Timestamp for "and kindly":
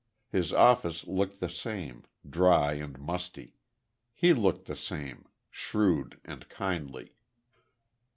6.25-7.13